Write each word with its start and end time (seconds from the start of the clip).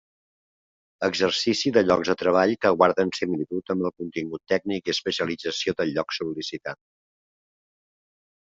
Exercici 1.07 1.71
de 1.75 1.83
llocs 1.89 2.09
de 2.11 2.15
treball 2.21 2.53
que 2.65 2.71
guarden 2.79 3.11
similitud 3.17 3.71
amb 3.75 3.87
el 3.89 3.93
contingut 3.99 4.43
tècnic 4.55 4.89
i 4.91 4.95
especialització 4.97 5.77
del 5.83 5.95
lloc 5.99 6.17
sol·licitat. 6.19 6.81